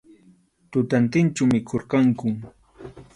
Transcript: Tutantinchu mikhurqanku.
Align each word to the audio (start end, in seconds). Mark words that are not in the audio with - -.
Tutantinchu 0.71 1.43
mikhurqanku. 1.51 2.27